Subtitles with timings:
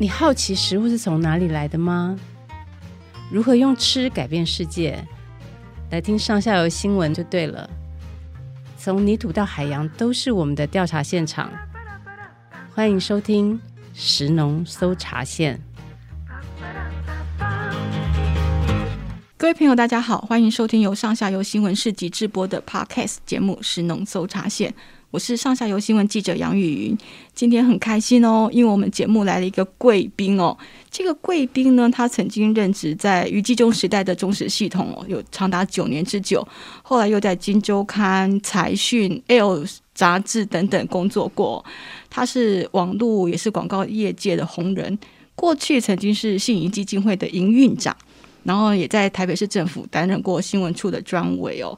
[0.00, 2.18] 你好奇食物是从哪里来的吗？
[3.30, 4.98] 如何用吃改变世界？
[5.90, 7.68] 来听上下游新闻就对了。
[8.78, 11.52] 从泥土到海洋，都是我们的调查现场。
[12.74, 13.60] 欢迎收听
[13.92, 15.60] 食农搜查线。
[19.36, 24.70] 各位朋友，大家好，欢迎收听由上下游新闻市集制播的 Podcast 节目《食农搜查线》。
[25.10, 26.98] 我是上下游新闻记者杨雨云，
[27.34, 30.56] 今天很开心哦，因为我们节目来了一个贵宾哦。
[30.88, 36.46] 这个贵宾呢，他曾经任职在余纪忠时代的中时系统哦，有长达九年之久，
[36.82, 41.64] 后来又在《金周刊》、财讯、L 杂志等等工作过。
[42.08, 44.96] 他是网络也是广告业界的红人，
[45.34, 47.96] 过去曾经是信谊基金会的营运长，
[48.44, 51.76] 然后也在台北市政府担任过新闻处的专委哦。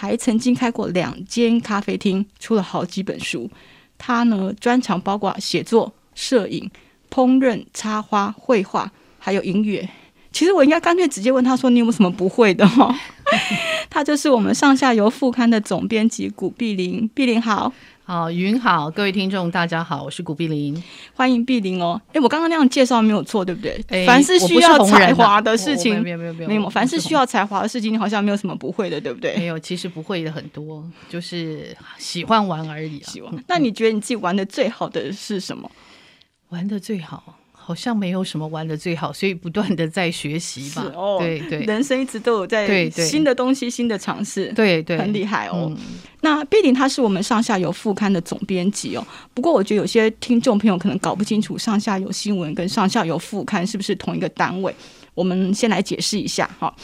[0.00, 3.50] 还曾经开过两间咖啡厅，出了好几本书。
[3.98, 6.70] 他呢，专长包括写作、摄影、
[7.10, 9.88] 烹饪、插花、绘画，还有音乐。
[10.30, 12.94] 其实我应该干脆直接问他说：“你有没有什么不会的？”哈，
[13.90, 17.10] 他就是我们上下游副刊的总编辑古碧玲。
[17.12, 17.72] 碧玲好。
[18.08, 22.00] 好，云好，各位听众大家好，我是古碧玲，欢迎碧玲哦。
[22.14, 23.78] 哎，我刚刚那样介绍没有错，对不对？
[23.88, 29.36] 诶凡是需要才华的事情，没有没有没有没有，凡是需要才华的事情，你好像没有什么不会的，对不对？
[29.36, 33.04] 没有，其实不会的很多，就是喜欢玩而已啊。
[33.10, 33.30] 喜欢。
[33.46, 35.70] 那你觉得你自己玩的最好的是什么？
[36.48, 37.36] 玩的最好。
[37.68, 40.90] 好像没有什么玩的最好， 所以不断的在学习吧。
[40.94, 44.50] 哦，对对，人生一直都有在新的东西、新的尝试。
[44.54, 45.70] 对对，很厉害哦。
[45.70, 45.76] 嗯、
[46.22, 49.06] 那毕竟他是我们上下游副刊的总编辑哦。
[49.34, 54.74] 不过我觉得有些听众朋友可能搞不清楚上下游新闻跟上下游副刊是不是同一个单位。
[55.14, 56.74] 我们先来解释一下哈，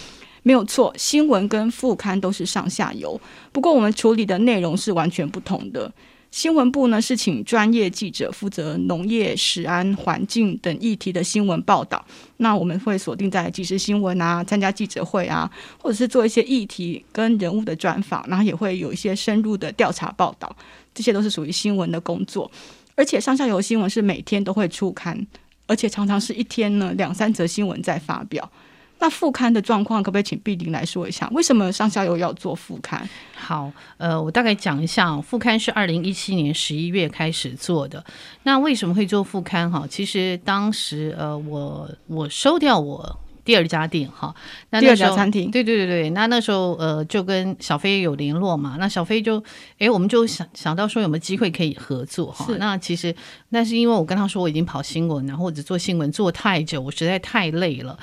[0.43, 3.19] 没有错，新闻跟副刊都是上下游，
[3.53, 5.91] 不过我们处理的内容是完全不同的。
[6.35, 12.05] 新闻部呢，是请专业记者负责农业、食安、环境等议题的新闻报道。
[12.39, 15.49] 那我们会锁定在即时新闻啊，参加记者会啊，
[15.81, 20.57] 或者是做一些议题跟人物的专访，然后也会有一些深入的调查报道。
[20.93, 22.51] 这些都是属于新闻的工作。
[22.97, 25.25] 而且上下游新闻是每天都会出刊，
[25.69, 28.51] 而且常常是一天呢两三则新闻在发表。
[28.99, 31.29] 那副刊的状况，可不可以请碧玲来说一下？
[31.33, 33.07] 为什么上下游要做副刊？
[33.35, 38.03] 好，呃，我大概讲一下，副刊是二零一七年十一月开始做的。
[38.45, 39.71] 那为什么会做副刊？
[39.71, 44.35] 哈，其实当时，呃，我我收掉我第二家店，哈，
[44.71, 48.77] 那第二家餐厅，对对对对，那那时候，呃，就跟小飞有联络嘛。
[48.79, 49.43] 那小飞就，
[49.79, 52.47] 哎，我们就想想到说有没有机会可以合作，哈。
[52.47, 53.15] 是那其实，
[53.51, 57.99] 那是因为我跟他说我已经跑新闻，然后或者做新闻做太久，我实在太累了。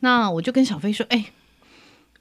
[0.00, 1.26] 那我就跟小飞说：“哎，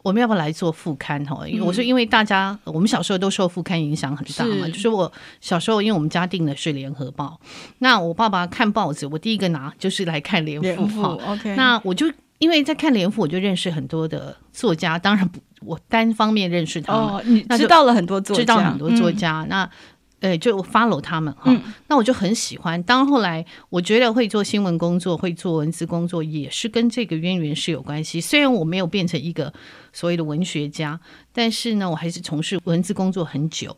[0.02, 1.24] 我们要不要来做副刊？
[1.26, 4.66] 哈，因为我说，因为大家我们小时候都受副刊影响很大嘛。
[4.68, 7.40] 是就是我小时候，因为我们家订的是联合报，
[7.80, 11.18] 那我爸爸看报纸，我第一个拿就是来看联副哈。
[11.28, 12.06] OK，那我就
[12.40, 14.98] 因为在看联府，我就认识很多的作家。
[15.00, 19.42] 当然不，我单方面认识他们，哦，你知道了很多作家，知道很多作家。
[19.44, 19.70] 嗯、那。”
[20.18, 22.82] 对，就 follow 他们哈，嗯、那我就很喜欢。
[22.84, 28.20] 当后来我觉得会做新闻工作，会做文字工作，也是跟这个渊源是有关系。
[28.20, 29.54] 虽然我没有变成一个
[29.94, 31.00] 所谓的文学家，
[31.32, 33.78] 但是呢，我还是从事文字工作很久。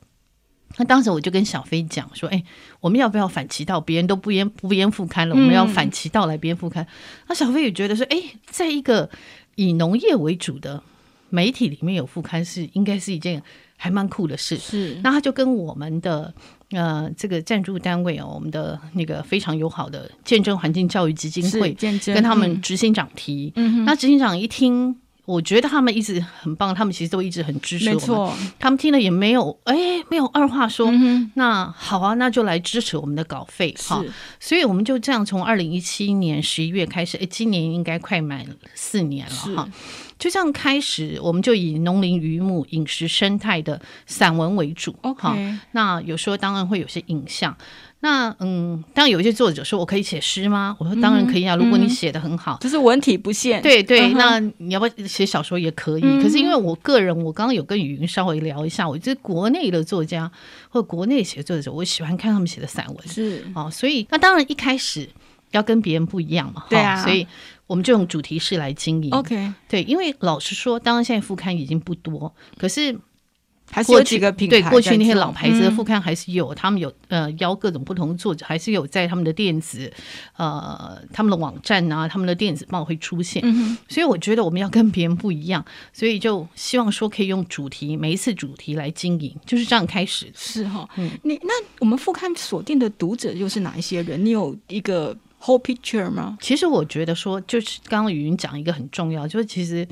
[0.76, 2.44] 那当时我就跟小飞讲说：“哎，
[2.82, 3.80] 我们要不要反其道？
[3.80, 6.84] 别人都不编不编副刊了，我们要反其道来编副刊。
[6.84, 6.88] 嗯”
[7.30, 9.10] 那小飞也觉得说：“哎，在一个
[9.56, 10.84] 以农业为主的
[11.30, 13.42] 媒体里面有副刊是应该是一件。”
[13.80, 15.00] 还蛮酷的事，是。
[15.04, 16.34] 那他就跟我们的
[16.72, 21.78] 呃这个赞助单位哦，我们的那个非常友好的见证环境教育基金会，
[22.12, 23.54] 跟他们执行长提。
[23.56, 23.86] 嗯。
[23.86, 28.00] 那执行长一听，我觉得他们一直很棒，他们其实都一直很支持我们。
[28.00, 28.34] 没错。
[28.58, 29.76] 他们听了也没有哎，
[30.10, 30.88] 没有二话说。
[30.90, 31.30] 嗯。
[31.36, 33.76] 那好啊，那就来支持我们的稿费。
[33.78, 33.94] 是。
[34.40, 39.70] 所以我们就这样从二零一七年十一月开始，哎，今年应该快满四年了哈。
[40.18, 44.96] 就这样开始，我们就以农林渔牧、饮食生态的散文为主。
[45.02, 45.28] OK，
[45.74, 47.56] 那有时候当然会有些影像。
[48.00, 56.02] 那嗯，当然有一些作者说：“我可以写诗吗？”我说：“当然可以啊，嗯、如果你写的很好，就是文体不限。”对对，那你要不要写小说也可以？
[56.04, 60.32] 嗯、可是因为我个人，我刚刚有跟雨云稍微聊一下，我觉得国内的作家
[60.70, 63.08] 或国内写作者，我喜欢看他们写的散文。
[63.08, 65.10] 是哦，所以那当然一开始
[65.52, 66.66] 要跟别人不一样嘛。
[66.70, 67.26] 对啊，所以。
[67.68, 72.98] 我们就用主题式来经营，OK，对，因为老实说，当然现在副刊已经不多，可是
[73.70, 74.62] 还是有几个平台。
[74.62, 79.92] 对，过去那些老牌子的副刊还是有，嗯、他们有呃邀各种不同的作者，还是有在他们的电子
[80.38, 83.42] 呃他们的网站啊，他们的电子报会出现。
[83.46, 90.32] 嗯、所以我觉得我们要跟别人不一样，所以就希望说可以用主题，每一次主题来经营，就是这样开始。
[90.36, 94.24] 是哈、哦，嗯，你那我们副刊锁定的读者又是哪一些人？
[94.26, 96.36] 你有一个？whole picture 吗？
[96.42, 99.88] 其实我觉得说，就是刚刚语音讲一个很重要，就是其实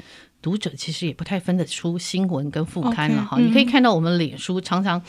[0.46, 3.36] 读者其实也不太分得出新闻跟副刊了哈。
[3.36, 5.02] Okay, 你可以看到我们脸书常常，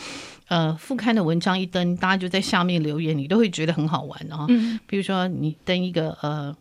[0.48, 4.46] 呃，副刊的文章一登，大家就在下面留言，你都会觉得很好玩啊。
[4.48, 6.56] 嗯，比如说你登一个呃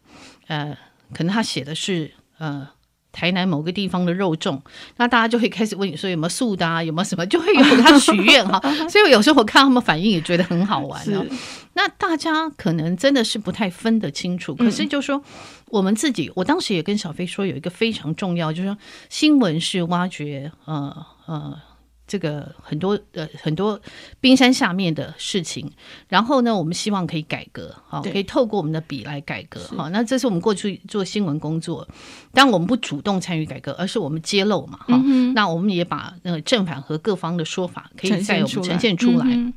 [0.48, 0.78] 呃，
[1.14, 2.68] 可能他写的是呃。
[3.16, 4.60] 台南某个地方的肉粽，
[4.98, 8.60] 那大家就会开始问你说有没有素的啊，有没有什么，就会有他许愿哈。
[8.90, 11.26] 所以有时候我看他们反应也觉得很好玩哦。
[11.74, 15.24] 那大家可能真的是不太分得清楚，可是就说
[15.68, 18.78] 我们自己，我当时也跟小飞说有一个非常重要，就是说
[19.10, 21.58] 新闻是挖掘呃呃。
[22.08, 23.80] 这个很多呃很多
[24.20, 25.72] 冰山下面的事情，
[26.08, 31.88] 然后呢，我们希望可以改革，好，可以透过我们的笔来改革，好，那这是我们过去做新闻工作，
[32.32, 39.54] 当我们不主动参与改革，而是我们揭露嘛，哈、嗯，那我们也把呃正反和各方的说法可以在我们呈现出来，嗯、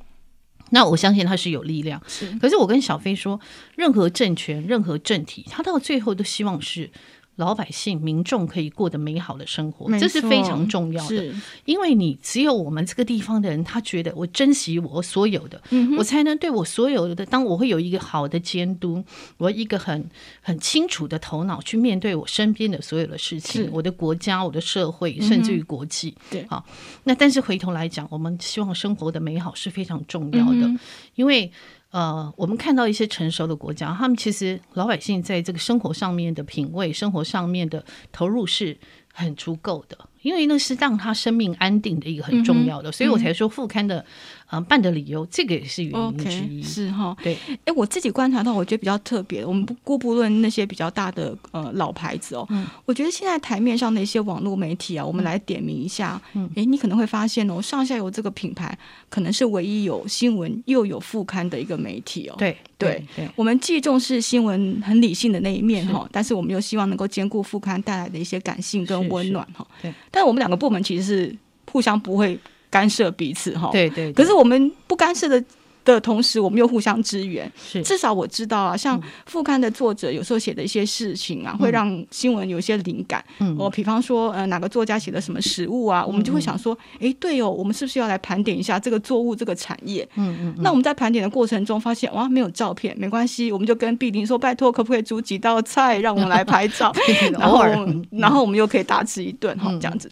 [0.71, 2.33] 那我相信他是有力量，是。
[2.39, 3.39] 可是我跟小飞说，
[3.77, 6.91] 任何政权、任何政体，他到最后都希望是。
[7.39, 11.33] 老百姓、民众可以过得美好的生活，这是非常重要的。
[11.65, 17.25] 因为你只有我们这个地方的人，他觉得我珍惜我所有的，嗯、我才能对我所有的。
[17.25, 19.05] 当我会有一个好的监督，
[19.37, 20.11] 我一个很
[20.43, 26.17] 很清楚的头脑去面对我身边的所有的事情，我的国家、我的社会，甚至于国际。
[26.31, 26.67] 对、嗯，好。
[27.05, 30.79] 那但是回头来讲，我们希望生活的美好是非常重要的，嗯、
[31.15, 31.53] 因为。
[31.91, 38.77] 呃，我们看到一些成熟的国家，他们其实老百姓在这个生活上面的品味、生活上面的投入是
[39.13, 44.05] 很足够的，因为那是让他生命安定的一个很重要的，嗯、所以我才说副刊的。
[44.51, 47.15] 嗯，办的理由，这个也是原因之一，okay, 是哈。
[47.23, 47.37] 对，
[47.67, 49.45] 哎，我自己观察到，我觉得比较特别。
[49.45, 56.19] 我们不姑不论那些比较大的呃老牌子哦，嗯，我觉得现在台面上的一些网络媒体啊，我们来点名一下。
[56.33, 58.77] 嗯，哎，你可能会发现哦，上下游这个品牌
[59.11, 62.35] 可能是唯一有新闻又有副刊的一个媒体哦。
[62.39, 69.67] 对对对，我们既重视新闻很理性的那一面哈，但是我们又希望能够兼顾副刊带来的一些感性跟温暖哈。
[69.83, 71.37] 对，但是我们两个部门其实是
[71.71, 72.39] 互相不会。
[72.71, 74.13] 干涉彼此哈，对，对对。
[74.13, 75.43] 可是我们不干涉的
[75.85, 77.51] 的同时，我们又互相支援。
[77.57, 83.25] 是，至少我知道啊，像副刊的作者有时候写的一些事情啊，嗯、会让新闻有一些灵感。
[83.39, 90.07] 嗯，我比方说，呃，哪个作家写的什么食物啊，嗯、我们就会想说，哎，对哦，我们是不是要来盘点一下这个作物这个产业？
[90.17, 90.55] 嗯嗯。
[90.59, 96.93] 那我们在盘点的过程中发现，哇，没有照片，没关系，我们就跟碧玲说，拜托，可不可以煮几道菜，让我们来拍照？
[97.33, 97.65] 然后，
[98.11, 100.11] 然后我们又可以大吃一顿哈，这样子。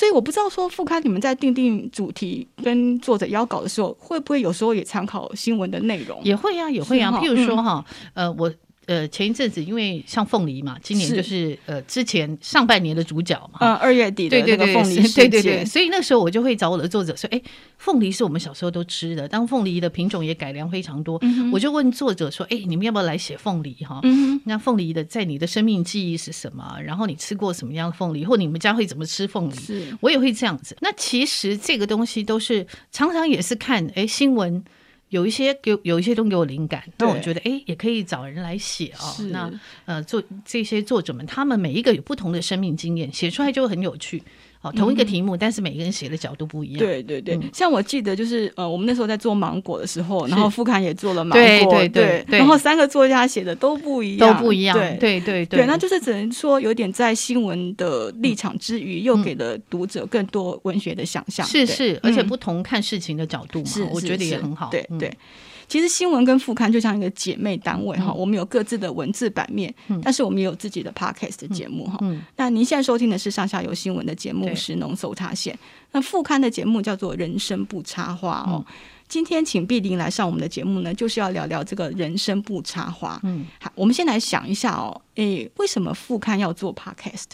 [0.00, 6.18] 所以我不知道说副刊你们在定定主题跟作者邀稿的时候，会不会有时候也参考新闻的内容？
[6.24, 7.20] 也会呀、啊，也会呀、啊。
[7.20, 8.50] 譬如说哈，嗯、呃，我。
[8.90, 17.40] 呃，前一阵子因为像凤梨嘛，今年就是呃之前上半年的主角嘛，嗯，二月底的那个凤梨事件，对对对，所以那时候我就会找我的作者说，哎，
[17.78, 24.00] 凤梨是我们小时候都吃的，当凤梨的品种也改良非常多，嗯、我就问作者说，哎，你们要不要来写凤梨哈？
[24.02, 26.76] 嗯，那凤梨的在你的生命记忆是什么？
[26.84, 29.54] 然后你吃过什么样的凤梨，或你们家会怎么吃凤梨？
[29.54, 30.76] 是，我也会这样子。
[30.80, 34.64] 那其实这个东西都是常常也是看哎新闻。
[35.10, 39.14] 有一些给有一些东西给我灵感，那我觉得哎，也可以找人来写哦。
[39.30, 39.52] 那
[39.84, 44.22] 呃，作这些作者们，他们每一个有不同的生命经验，写出来就很有趣。
[44.62, 46.78] 好，同一个题目，嗯、但是每个人写的角度不一样。
[46.78, 54.76] 对对对，嗯、像我记得就是呃，我们那时候在做芒果的时候，然后副刊也做了芒果，对对对，对，然后三个作家写的都不一样，都不一样。
[54.76, 54.98] 对。
[55.00, 61.46] 对对对，那就是只能说有点在新闻的立场之余，嗯、又给了读者更多文学的想象。
[61.46, 64.68] 是是，而且不同看事情的角度嘛，是我觉得也很好。
[64.70, 65.10] 对对。
[65.70, 71.96] 其实新闻跟副刊就像一个姐妹单位哈，嗯、我们有各自的文字版面，嗯、但是我们也有自己的 podcast 的节目哈。
[72.34, 75.54] 那您现在收听的是上下游新闻的节目《食农搜查线》，
[75.92, 78.64] 那副刊的节目叫做《人生不插花》哦。
[78.68, 78.74] 嗯、
[79.06, 83.20] 今天请碧玲来上我们的节目呢，就是要聊聊这个人生不插花。
[83.22, 87.26] 嗯，好，我们先来想一下哦，诶，为什么副刊要做 podcast？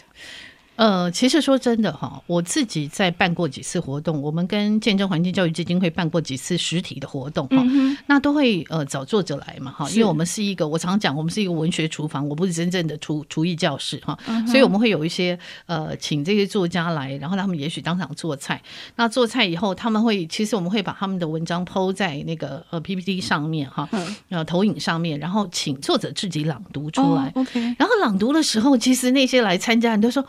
[0.77, 18.61] 呃，其实说真的哈，我自己在办过几次活动，我们跟见证环境教育基金会办过几次实体的活动哈，嗯、那都会呃找作者来嘛哈，因为我们是一个，我常讲我们是一个文学厨房，我不是真正的厨厨艺教室哈，嗯、所以我们会有一些呃请这些作家来，然后他们也许当场做菜，
[18.97, 30.23] 那做菜以后他们会，其实我们会把他们的文章 PO 在那个呃 PPT 上面哈，呃、嗯、投影上面，然后请作者自己朗读出来、哦、，OK，然后朗读的时候，其实那些来参加人都说。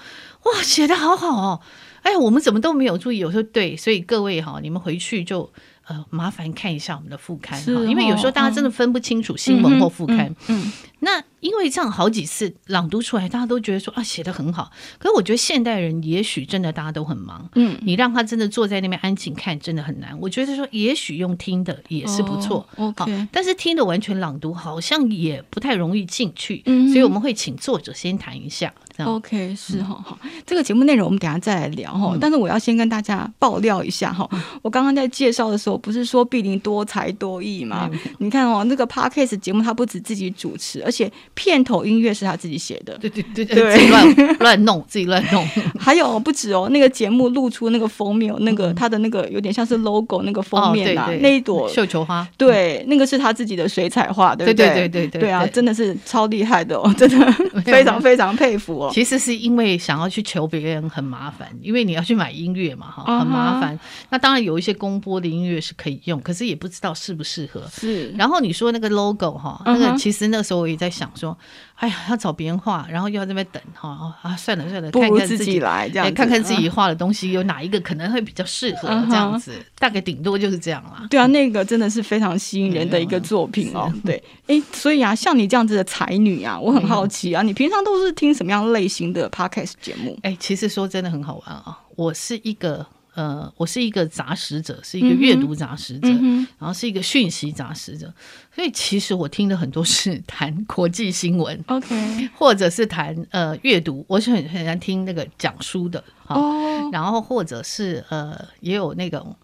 [0.45, 1.61] 哇，写的好好哦！
[2.03, 3.19] 哎，我们怎么都没有注意？
[3.19, 5.53] 有时候对，所以各位哈，你们回去就
[5.87, 10.29] 呃，麻烦看一下我们的副刊哈、哦，因为有时候大家真的分不清楚新闻或副刊。
[10.29, 14.71] 嗯，嗯嗯那因为这样好几次朗读出来，大家都觉得说啊，写的很好。
[14.99, 20.19] 可是我觉得现代人也许真的大家都很忙，嗯，你让他真的坐在那边安静看，真的很难。
[20.21, 22.67] 我觉得说，也许用听的也是不错。
[22.77, 28.73] 哦、OK，但是听的完全朗读好像也不太容易进去，嗯，所以我们会请作者先谈一下。
[29.07, 32.17] OK，是哈好，这个节目内容我们等下再来聊哈。
[32.21, 34.29] 但是我要先跟大家爆料一下哈，
[34.63, 37.89] 我刚刚在介绍的时候不是说碧玲多才多艺吗？
[38.19, 42.97] 你看哦，那个 Podcast 节目他不止自己主持，而且片头音乐是他自己写的。
[42.99, 45.47] 对对对对，自己乱乱弄，自己乱弄。
[45.79, 54.67] 还有不止哦，那个节目露出那个封面，那个他的那个有点像是 logo 那个封面啊，那一朵绣球花，对，那个是他自己的水彩画，对不对？
[54.69, 57.33] 对对对对对啊，真的是超厉害的哦，真的
[57.65, 58.88] 非常非常佩服哦。
[58.93, 63.77] 其实是因为想要去求别人很麻烦，因为你要去买音乐嘛，哈，很麻烦。
[63.77, 63.81] Uh.
[64.11, 67.67] 那当然有一些公播的音乐是可以用，可是也不知道适不适合。
[67.71, 68.11] 是。
[68.13, 71.37] 然后你说那个 logo 哈，那个其实那时候我也在想说，
[71.79, 81.07] 哎呀，要找别人画，然后又要在那边等哈啊，算了算了，不如自己来这样，看看自己画的东西有哪一个可能会比较适合这样子，大概顶多就是这样啦。
[81.09, 83.93] 对啊，那个真的是非常吸引人的一个作品哦。
[84.05, 90.19] 对，哎，所以啊，像你这样子的才女啊，我很好奇啊，你平常都是听什么样类型的 podcast 节目？
[90.23, 91.79] 哎，其实说真的很好玩啊！
[91.95, 92.85] 我是一个
[93.19, 98.15] 呃，我是一个杂食者，是一个阅读杂食者，嗯、然后是一个讯息杂食者，
[98.55, 109.35] 所以其实我听的很多是 谈国际新闻，OK，或者是谈呃阅读，我是很很喜欢听那个讲书的哦，然后或者是呃也有那种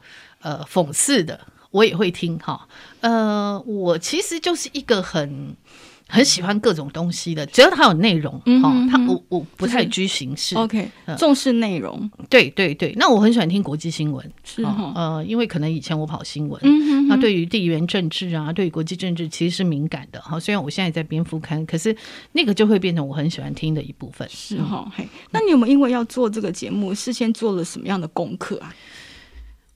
[0.41, 1.41] 呃讽刺的，
[1.73, 2.69] 我也会听哈。
[3.01, 5.57] 呃，我其实就是一个很。
[6.07, 12.93] 很喜欢各种东西的，只要它有内容，哈，它我我不太拘形式，OK，重视内容，对对对。
[12.97, 20.39] 那我很喜欢听国际新闻，是呃，因为可能以前我跑新闻，嗯那对于地缘政治啊，对于国际政治其实是敏感的，哈。
[20.39, 21.95] 虽然我现在在编副刊，可是
[22.33, 24.91] 那个就会变成我很喜欢听的一部分，是哈。
[24.95, 28.75] 嘿，那你有没有因为要做这个节目，事先做了什么样的功课啊？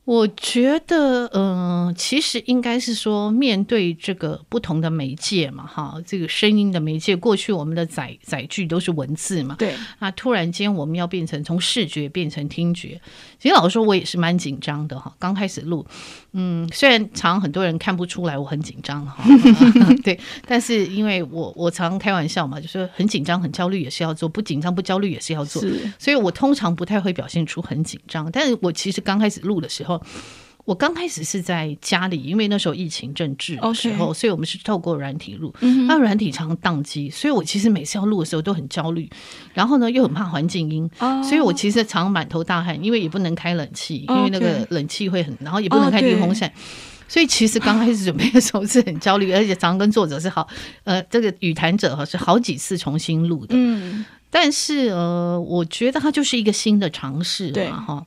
[0.09, 12.99] 我觉得，嗯、呃，其实应该是说，面对这个不同的媒介嘛，哈，这个声音的媒介，过去我们的载载具都是文字嘛，对，那突然间我们要变成从视觉变成听觉，
[13.38, 15.15] 其实老实说，我也是蛮紧张的哈。
[15.19, 15.87] 刚开始录，
[16.32, 19.25] 嗯，虽然常常很多人看不出来我很紧张哈，
[20.04, 25.62] 对，但是因为我我常常开玩笑嘛，就说很紧张、很焦虑也是要做，不紧张、不焦虑也是要做，
[25.99, 30.00] 所以我通常不太会表现出很紧张，但是我其实刚开始录的时候。
[30.69, 35.51] 我刚开始是在家里，因为那时候疫情正治的时候.所以我们是透过软体录，
[35.87, 39.09] 那软、体常宕机，所以我其实每次要录的时候都很焦虑，
[39.55, 41.25] 然后呢又很怕环境音，oh.
[41.25, 46.59] 所以我其实常满头大汗，因为也不能开冷气.因为那个冷气会很，然后也不能开电风扇，oh,
[47.09, 50.47] 所以其实刚开始准备的时候是很焦虑，而且常跟作者是好，
[50.85, 58.07] 呃，这个语谈者哈是好几次重新录的，嗯，但是呃，我觉得它就是一个新的尝试嘛，哈。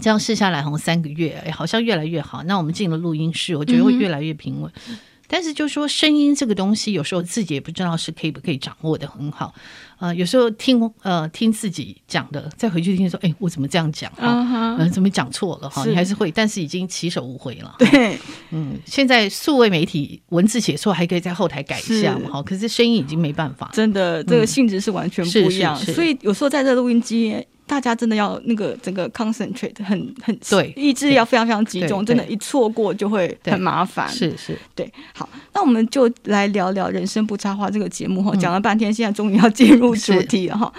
[0.00, 2.42] 这样试下来，好三个月，哎，好像越来越好。
[2.44, 4.70] 那我们进了录音室，我觉得会越来越平稳。
[4.88, 9.54] 嗯、但是就说声音这个东西，有时候自己也不知道是可以不可以掌握的很好。
[9.98, 14.12] 呃，有时候听呃听自己讲的，再回去听说，哎，我怎么这样讲？
[14.18, 15.70] 嗯哼、呃，怎么讲错了？
[15.70, 17.74] 哈，你还是会，但是已经起手无回了。
[17.78, 18.18] 对，
[18.50, 22.30] 嗯，现在数位媒体文字写错还可以在后台改一下嘛？
[22.30, 23.70] 哈，可是声音已经没办法。
[23.72, 25.74] 真的，这个性质是完全不一样。
[25.86, 27.46] 嗯、所以有时候在这录音机。
[27.66, 34.08] 大家真的要那个整个 concentrate 很很对，意志力要非常非常集中，真的，一错过就会很麻烦。
[34.08, 34.90] 是是，对。
[35.12, 40.72] 好，那我们就来聊聊《人生不插花》这个节目哈，讲了半天，现在终于要进入主题了哈。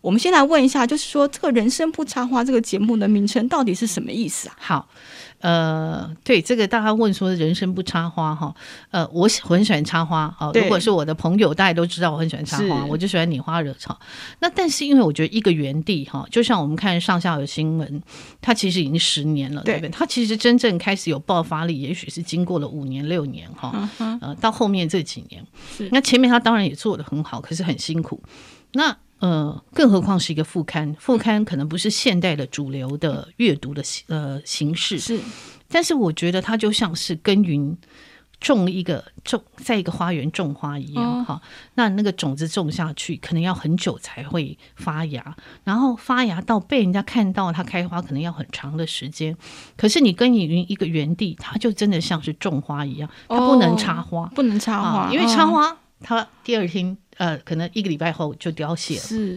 [0.00, 4.56] 我们先来问一下，就是说这个《人生不插花》这个节目的名称到底是什么意思啊？
[4.58, 4.88] 好。
[5.40, 8.54] 呃，对这个大家问说人生不插花哈，
[8.90, 10.52] 呃，我我很喜欢插花啊。
[10.52, 13.98] 对如果是我的朋友，大家都知道我很喜欢插花，我就喜欢拈花惹草。
[14.40, 18.02] 那但是因为我觉得一个园地哈，就像我们看上下游新闻，
[18.40, 19.88] 它其实已经十年了，对不对？
[19.88, 25.44] 它其实真正开始有爆发力，也许是经过了五年六年哈，嗯、呃，到后面这几年，
[25.90, 28.22] 那前面它当然也做得很好，可是很辛苦。
[28.72, 35.20] 那呃，更何况是一个副刊，副刊可能不是现代的主流的阅读的呃形式，是，
[35.68, 37.76] 但是我觉得它就像是耕耘
[38.40, 41.42] 种一个种在一个花园种花一样哈、哦，
[41.74, 49.36] 那那个种子种下去，可能要很久才会发芽，然后发芽到被人家看到它开花，可能要很长的时间。
[49.76, 56.96] 可是你耕耘一个园地，它就真的像是种花一样，它不能插花，不能插花，因为插花它第二天。
[57.20, 59.00] 呃，可能一个礼拜后就凋谢了。
[59.02, 59.36] 是，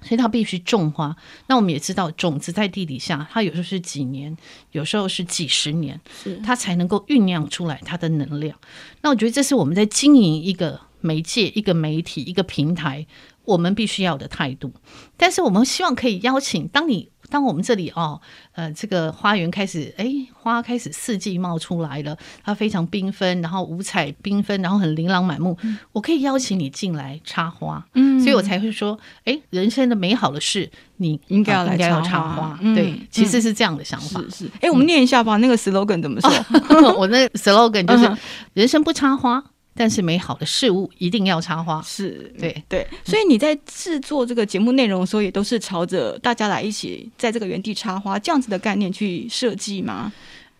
[0.00, 1.16] 所以它必须种花。
[1.48, 4.36] 那我们也知道，种子在地底下，它有时候是几年，
[4.70, 8.56] 有时候是几十年，是它才能够酝酿出来它的能量。
[9.02, 13.04] 那我觉得这是我们在经营一个媒介、一个媒体、一个平台，
[13.44, 14.72] 我们必须要的态度。
[15.16, 17.10] 但是我们希望可以邀请，当你。
[17.34, 18.20] 当我们这里哦，
[18.52, 25.58] 呃，这个花园开始，哎，花开始四季冒出来了，它非常缤纷，然后五彩缤纷，然后很琳琅满目。
[25.62, 34.20] 嗯、我可以邀请你进来插花，嗯，所以我才会说，哎，人生的美好的事，你应该要来插花，插花嗯、对，其实是这样的想法。
[34.30, 36.30] 是是，哎，我们念一下吧，嗯、那个 slogan 怎么说？
[36.68, 38.16] 哦、 我那 slogan 就是
[38.52, 39.42] 人生不插花。
[39.74, 50.12] 但是美好的事物一定要插花，是对对，所以你在制作这个节目内容的时候，也都是朝着大家来一起在这个原地插花这样子的概念去设计吗？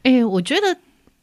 [0.03, 0.77] 哎、欸，我觉得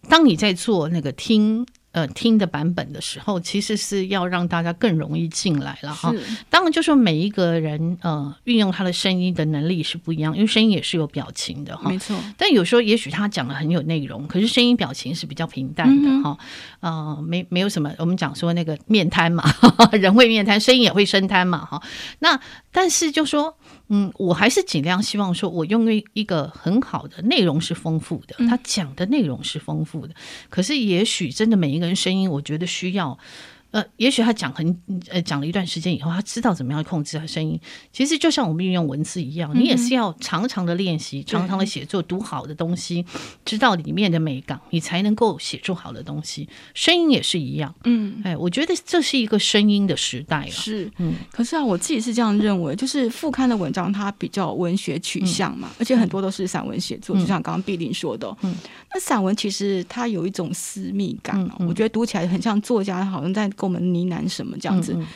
[0.10, 1.66] 当你在做那个听。
[1.92, 6.14] 呃，听的版本的时候，其实是要让大家更容易进来了哈。
[6.50, 11.90] 当然，就说每一个人呃，运用他的声音的能力是不一样，因为声音也是有表情的哈。
[11.90, 12.18] 没错。
[12.38, 16.38] 但有时候，也许他讲的很有内容，可是声音表情是比较平淡的哈。
[16.80, 19.44] 呃，没没有什么，我们讲说那个面瘫嘛，
[19.92, 21.82] 人会面瘫，声音也会生瘫嘛哈。
[22.20, 22.40] 那
[22.72, 23.58] 但是就说。
[23.94, 30.16] 嗯，我还是尽量希望说，我用一个很好的内容是丰富的，他讲的内容是丰富的。
[30.50, 33.20] 可是，也许真的每一个人声音，我觉得需要。
[33.72, 37.58] 呃，也许他讲很呃讲了一段时间以后，他知道怎么样控制他声音。
[37.94, 43.06] 其实就像我们运用文字一样，你也是要常常的练习，常常的写作，读好的东西，
[43.46, 46.50] 知道里面的美感，你才能够写出好的东西。
[46.74, 50.52] 声音也是一样，嗯，哎，我觉得这是一个声音的时代了。
[50.52, 58.54] 是，嗯，可是啊，我自己是这样认为，就是副刊的文章它比较文学取向嘛，嗯、而且很多都是散文写作，嗯、就像刚刚碧玲说的，嗯，
[58.94, 63.50] 那散文其实它有一种私密感，我觉得读起来很像作家好像在。
[63.62, 65.08] 跟我们呢喃什么这样子，嗯嗯，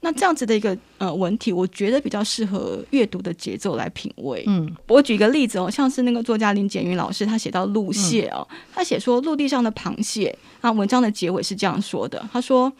[0.00, 4.42] 那这样子的一个呃文体，我觉得比较适合阅读的节奏来品味。
[4.46, 12.72] 嗯，我举个例子哦，像是那个作家林简云老师，他写到陆蟹哦，嗯、他写说陆地上的螃蟹，那文章的结尾是这样说的，他说：“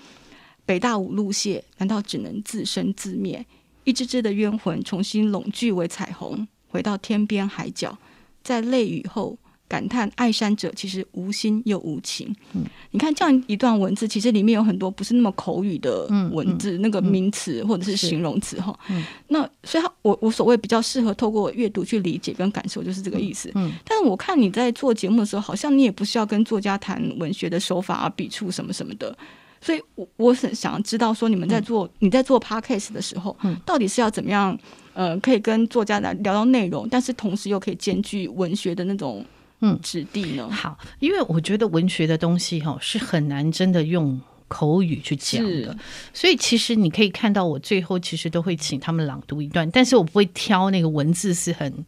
[0.65, 3.45] 北大五陆蟹难道只能自生自灭？
[3.85, 7.99] 一只只的冤魂重新拢聚为彩虹，回到天边海角，
[8.43, 9.37] 在泪雨后。”
[9.71, 12.35] 感叹爱山者其实无心又无情。
[12.55, 18.77] 嗯，你看这样一段文字，其实里面有很多不是那么口语的文字，那个名词或者是形容词哈。
[18.89, 23.49] 嗯，那所以他我我所谓比较适合透过阅读去理解跟感受，就是这个意思。
[23.55, 29.17] 嗯，嗯但是我看你在做节目的时候，好像你也不是要跟作家谈文学的手法啊、笔触什么什么的。
[29.61, 34.59] 所以，我我很想知道说，你们在做、嗯、你在做 podcast 的时候，嗯、到底是要怎么样？
[34.95, 39.25] 呃，可以跟作家来聊到内容，但是同时又可以兼具文学的那种。
[39.61, 40.49] 嗯，质地呢？
[40.51, 45.77] 好，因为我觉得文学的东西哈是很难真的用口语去讲的，
[46.13, 51.85] 所以其实你可以看到我最后其实都会请他们朗读一段，但是我不会挑那个文字是很。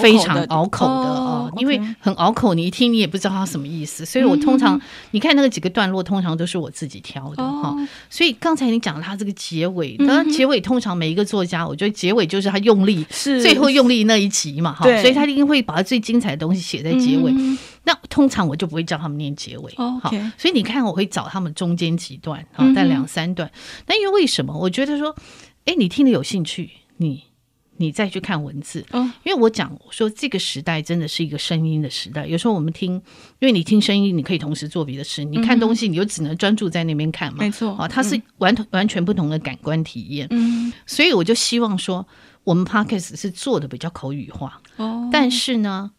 [0.00, 4.80] 非常拗口的哦，因为很拗口，你一听你也不知道它什么意思，所以我通常
[5.12, 7.74] 你看那个几个段落，通常都是我自己挑的哈。
[8.10, 13.40] 所以刚才你讲他这个结尾，当然结尾通常每一个作家，我觉得结尾就是他用力，是。
[13.40, 17.32] 最后用力那一集嘛哈，所以他一定会把他最精彩的东西写在结尾。
[17.84, 23.48] 那通常我就不会叫他们念结尾，好，所以你看我会找他们中间几段哈，但两三段。
[23.86, 24.52] 那因为为什么？
[24.58, 25.14] 我觉得说，
[25.66, 27.25] 哎，你听得有兴趣，你。
[27.78, 32.26] 你再去看文字，嗯，因为我讲我说这个时代真的是一个声音的时代。
[32.26, 32.94] 有时候我们听，
[33.38, 37.38] 因为你听声音，你可以同时做别的事；你看东西，你就只能专注在那边看嘛。
[37.40, 40.26] 没错，啊，它是完完全不同的感官体验。
[40.30, 42.06] 嗯，所以我就希望说，
[42.44, 44.60] 我们 Podcast 是做的比较口语化。
[44.76, 45.90] 哦，但是呢。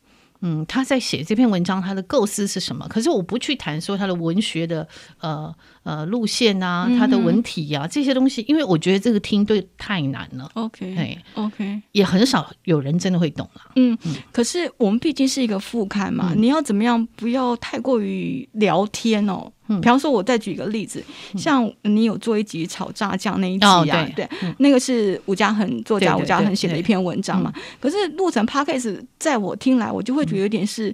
[0.41, 2.87] 嗯，他在写这篇文章，他的构思是什么？
[2.87, 4.87] 可是我不去谈说他的文学的
[5.19, 5.51] 呃
[5.87, 10.51] 呃路线啊，它的文体啊、嗯、这些东西，因为我觉得这个听对太难了。
[10.55, 13.61] OK，对，OK，也很少有人真的会懂了。
[13.77, 19.49] 嗯，嗯可是我们毕竟是一个副刊嘛，嗯、你要怎么样不要太过于聊天哦？
[19.81, 21.01] 比方说，我再举一个例子，
[21.37, 24.27] 像你有做一集炒炸酱那一集啊，对，
[24.59, 27.53] 那个是吴家恒作家吴家恒写的一篇文章嘛。
[27.79, 30.93] 可是录成 podcast，在我听来，我就会觉得有点是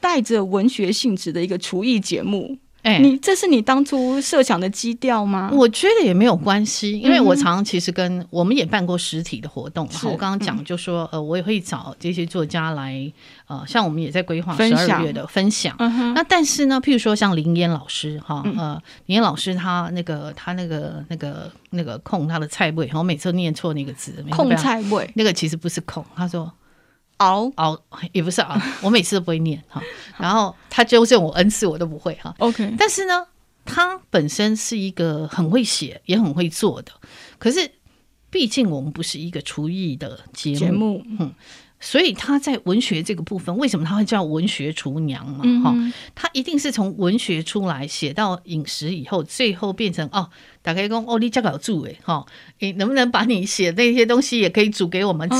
[0.00, 2.58] 带着文学性质的一个厨艺节目。
[2.84, 5.50] 哎，你这是你当初设想的基调吗？
[5.52, 10.00] 我觉得也没有关系，因为我常常其实跟我们也办过实体的活动嘛。
[10.04, 13.12] 我刚刚讲就说，呃，我也会找这些作家来。
[13.46, 26.50] 呃，像我们也在规划十二月的分享，分享嗯、那但是呢，譬如说像林烟老师哈，呃，林烟老师他那个他那个那个那个控他的菜味，我每次都念错那个字，控菜味，那个其实不是控，他说
[27.18, 27.80] 熬熬
[28.12, 29.82] 也不是熬，我每次都不会念哈，
[30.18, 33.26] 然后他纠正我 n 次我都不会哈，OK，但是呢，
[33.64, 36.92] 他本身是一个很会写也很会做的，
[37.38, 37.70] 可是。
[38.34, 41.32] 毕竟我们不是一个厨艺的节目，节目嗯。
[41.84, 45.40] 所以他在文学这个部分，为什么他会叫文学厨娘嘛？
[45.62, 50.30] 哈、嗯，他一定是从文学出来写到饮食以后，最后变成哦，
[50.62, 52.24] 打开工哦，你家搞住诶，哈，
[52.58, 55.36] 你能不能把你写的那些东西也可以煮给我们吃？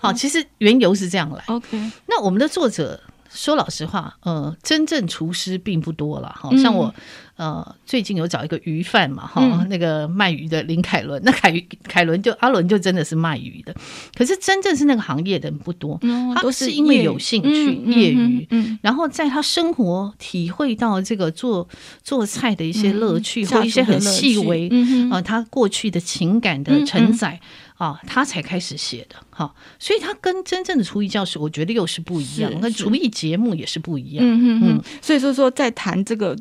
[0.00, 1.44] 好、哦，其实缘由是这样来。
[1.46, 1.78] OK，
[2.08, 3.00] 那我们的作者。
[3.34, 6.32] 说老实话，呃，真正厨师并不多了。
[6.38, 6.94] 好像我，
[7.36, 13.74] 呃，最近有找一个鱼贩嘛，哈、嗯，那个卖鱼的林凯伦， 那凯凯伦就阿伦就真的是卖鱼的。
[14.14, 18.46] 可是真正是那个行业的人不多，嗯、他都是因为有兴趣业余、
[18.80, 21.68] 然后在他生活体会到这个做
[22.04, 24.70] 做菜的一些乐趣、嗯、或一些很细微，
[25.10, 27.40] 啊、他过去的情感的承载。
[27.74, 32.52] 啊，他才开始写的哈，所以他跟真正的厨艺教室，我觉得又是不一样。
[32.60, 34.24] 那厨艺节目也是不一样。
[34.24, 36.36] 嗯嗯，所以说说在谈这个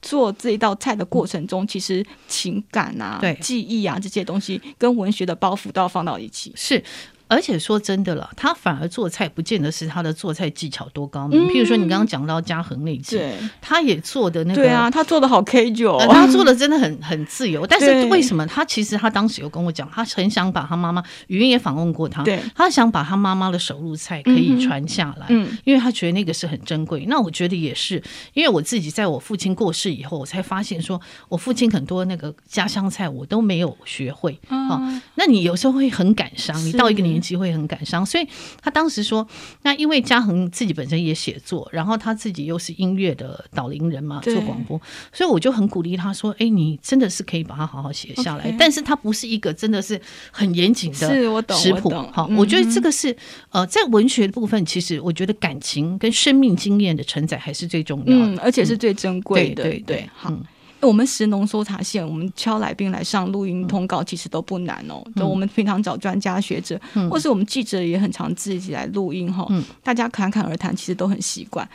[0.00, 6.52] 做这一道菜的过程中，其实情感啊、对记忆啊这些东西，跟文学的包袱都要放到一起。
[6.54, 6.82] 是。
[7.30, 11.40] 而且说真的了，他反而做菜不见得是他的做菜技巧多高明。
[11.40, 13.20] 嗯、譬如说，你刚刚讲到嘉恒那集，
[13.60, 17.64] 他也做的那个，对啊，他做的好 K 九、呃，他做的真的很很自由。
[17.64, 27.04] 但是为什么他其实他当时有跟我讲，他很想把他妈妈，语音也访问过他，对，他想把他妈妈的手入菜可以传下来，嗯，因为他觉得那个是很珍贵。
[27.06, 28.02] 那我觉得也是，
[28.34, 35.00] 因为我自己在我父亲过世以后，我才发现说我父亲很多那个家乡菜我都没有学会啊、哦。
[35.14, 37.19] 那你有时候会很感伤，你到一个年。
[37.20, 38.26] 机会很感伤，所以
[38.62, 39.26] 他当时说，
[39.62, 44.80] 那因为嘉恒自己本身也写作，然后他自己又是音乐的导聆人嘛，做广播，
[45.12, 48.50] 所以我就很鼓励他说：“哎，你真的是可以把它好好写下来。
[48.50, 48.56] Okay.
[48.58, 51.90] ”但是他不是一个真的是很严谨的食谱。
[52.12, 53.14] 好，我觉得这个是
[53.50, 59.62] 呃，在文学的部分，其实我觉得感情跟生命经验的承载还是最重要的，嗯，而且是最珍贵的。
[59.62, 60.30] 对对，对，好。
[60.30, 60.42] 嗯
[60.80, 65.02] 我们食农搜查线，我们敲来宾来上录音通告，其实都不难哦。
[65.24, 69.64] 我们平常找专家学者、嗯，或是我们记者也很常自己来录音哈、嗯。
[69.82, 71.68] 大家侃侃而谈，其实都很习惯。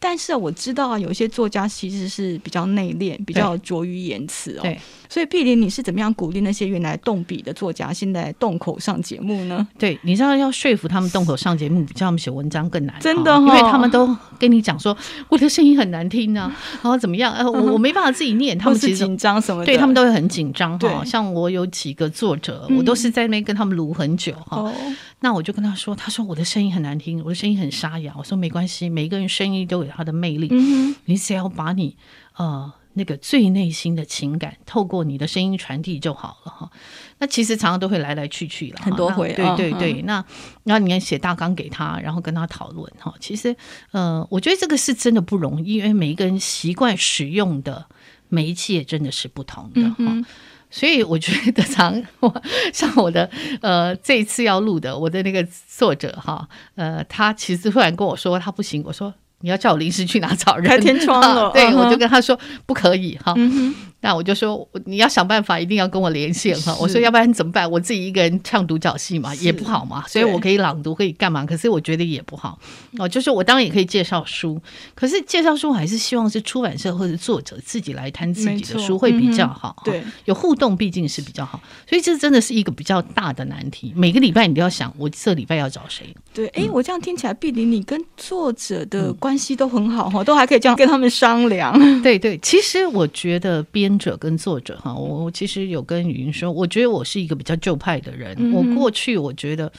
[0.00, 4.62] 嗯但是我知道啊，有一些作家其实是比较内敛，比较拙于言辞哦。
[4.62, 9.68] 对，所以碧玲，你是怎么样鼓励那些原来动笔的作家，现在动口上节目呢？
[9.78, 14.96] 对，你知道要说服他们动口上节目，比叫他们写文章更难，真的、哦，因为他们都跟你讲说
[15.28, 16.50] 我的声音很难听啊，
[16.82, 17.34] 然后怎么样？
[17.34, 21.04] 呃，我我没办法自己念，他们其实紧张什么的，对他们都会很紧张哈。
[21.04, 24.72] 像我有几个作者，我都是在那边跟他们撸很久哈。
[24.82, 28.14] 嗯那我就跟他说，他说我的声音很难听，我的声音很沙哑。
[28.16, 30.48] 我说没关系，每一个人声音都有他的魅力。
[30.50, 31.96] 嗯、你只要把你
[32.36, 36.70] 呃那个最内心的情感透过你的声音传递就好了哈。
[37.18, 40.00] 那其实常常都会来来去去了很多回，对对对。
[40.00, 40.24] 嗯、那
[40.64, 43.14] 那你要写大纲给他，然后跟他讨论哈。
[43.20, 43.54] 其实
[43.90, 47.86] 呃，我觉得这个是真的不容易，因为每一个人习惯使用的
[48.28, 49.96] 媒介真的是不同的哈。
[49.98, 50.24] 嗯
[50.70, 53.28] 所以我觉得常 我像我的
[53.60, 60.66] 呃这一次要录的我的那个作者哈呃他其实突然跟我说他不行，我说你要叫我临时去哪找人？
[60.66, 61.76] 开天窗了，对、uh.
[61.76, 63.34] 我就跟他说不可以哈。
[63.34, 63.74] Uh.
[64.02, 66.74] 那我就说，你要想办法，一定要跟我连线哈。
[66.80, 67.70] 我说，要不然怎么办？
[67.70, 70.04] 我自己一个人唱独角戏嘛，也不好嘛。
[70.08, 71.44] 所以我可以朗读，可以干嘛？
[71.44, 72.58] 可是我觉得也不好
[72.98, 73.06] 哦。
[73.06, 74.58] 就是我当然也可以介绍书，
[74.94, 79.76] 可是介绍书我还是希望是出版社或者作者自己来谈自己的书会比较好。
[79.80, 81.60] 嗯、对，有互动毕竟是比较好。
[81.86, 83.92] 所以这真的是一个比较大的难题。
[83.94, 86.06] 每个礼拜你都要想，我这礼拜要找谁？
[86.32, 91.78] 对，哎、欸，我这样听起来，碧玲你跟作者的关系都很好哈，都还可以这样跟他们商量。
[92.00, 93.89] 对对，其实我觉得编。
[93.90, 98.52] 编者跟作者哈，我其实有跟语音说，我觉得我是一个比较旧派的人。
[98.52, 99.72] 我过去我觉得。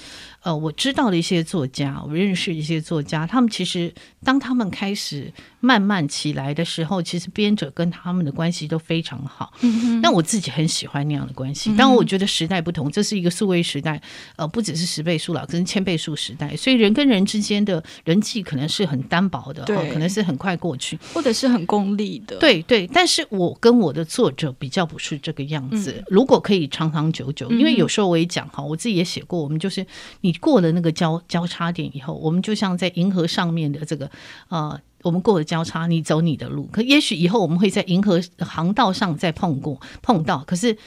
[0.44, 9.54] 呃，我知道的一些作家，我认识一些作家，他们其实当他们开始慢慢起来的时候，其实编者跟他们的关系都非常好。
[9.62, 11.72] 嗯，那我自己很喜欢那样的关系。
[11.78, 14.02] 但我觉得时代不同，这是一个数位时代，
[14.36, 22.38] 呃，不只是十倍数了，可能千倍数时代，所以人跟人之间的人际可能是很单薄的，对，可能是很快过去，或者是很功利的。
[22.38, 25.94] 对对，但是我跟我的作者比较不是这个样子。
[26.00, 29.86] 嗯，如果可以长长久久，因为有时候我也讲哈，我自己也写过，我们就是
[30.22, 30.31] 你。
[30.34, 34.10] 过了那个交交叉点以后，我们就像在银河上面的这个
[34.50, 36.68] 呃，我们过了交叉，你走你的路。
[36.72, 40.78] 可也许以后我们会在银河航道上再碰过碰到，可是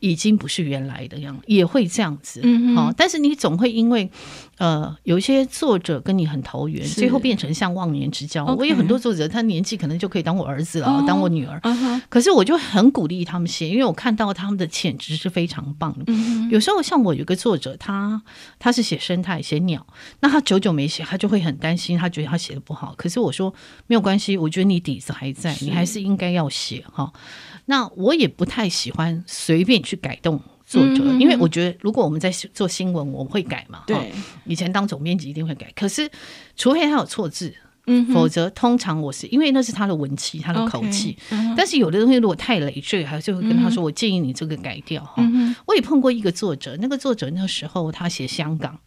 [0.00, 2.40] 已经不是原来的样子，也会这样子。
[2.42, 4.10] 嗯，好，但是你总会因为。
[4.60, 8.44] 呃，有一些作者跟你很投缘，最后变成像忘年之交。
[8.44, 11.58] 我有很多作者，他年纪可能就可以当我儿子了，oh, 当我女儿。
[11.60, 11.98] Uh.
[12.10, 16.12] 可是我就很鼓励他们写，因为我看到他们的潜质是非常棒的。
[16.12, 16.50] Mm -hmm.
[16.50, 18.22] 有时候像我有个作者，他
[18.58, 19.86] 他是写生态、写鸟，
[20.20, 22.94] 那他久久没写，他就会很担心，他觉得他写的不好。
[22.98, 23.54] 可是我说
[23.86, 27.10] 没有关系，我觉得你底子还在，你还是应该要写哈。
[27.70, 30.42] 那我也不太喜欢随便去改动。
[30.66, 33.82] 作者，嗯、因为我觉得如果我们在做新闻，我会改嘛。
[33.88, 34.12] 对，
[34.44, 36.08] 以前当总编辑一定会改，可是
[36.54, 37.52] 除非他有错字。
[37.86, 41.16] 嗯，否则通常我是因为那是他的文气，他的口气。
[41.28, 41.54] Okay, uh huh.
[41.56, 45.24] 但是有的东西如果太累赘，还是会跟他说：“我建议你这个改掉。”哈，
[45.66, 48.78] 我也碰过一个作者，那个作者那时候他写香港，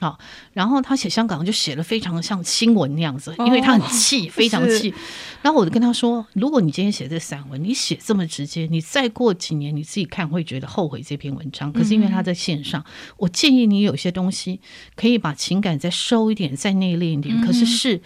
[0.00, 0.18] 好，
[0.52, 4.92] 然后他写香港就写的非常像新闻那样子，因为他很气， 非常气。
[5.40, 11.72] 然后我就跟他说：“如果你今天写这散文，你写这么直接，你再过几年你自己看会觉得后悔这篇文章。
[11.72, 12.84] 可是因为他在线上，
[13.18, 14.60] 我建议你有些东西
[14.96, 17.40] 可以把情感再收一点，再内敛一点。
[17.40, 18.02] 可是是。”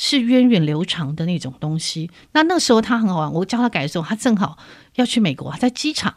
[0.00, 2.08] 是源远流长的那种东西。
[2.30, 4.56] 那那时候他很好玩，我教他改的时候，他正好
[4.94, 6.14] 要去美国，在机场，